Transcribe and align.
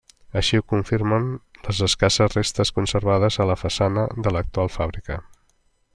Així 0.39 0.59
ho 0.59 0.63
confirmen 0.71 1.27
les 1.67 1.81
escasses 1.89 2.35
restes 2.39 2.73
conservades 2.79 3.39
a 3.45 3.47
la 3.53 3.59
façana 3.65 4.07
de 4.27 4.37
l'actual 4.37 4.77
fàbrica. 4.79 5.21